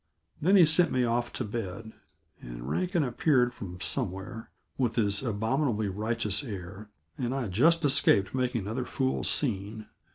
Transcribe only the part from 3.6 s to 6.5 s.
somewhere, with his abominably righteous